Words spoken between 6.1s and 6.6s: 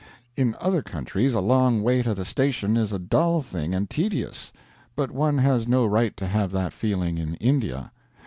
to have